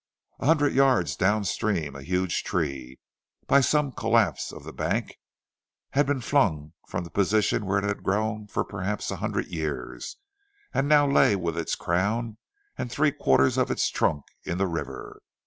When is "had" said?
5.91-6.07, 7.87-8.01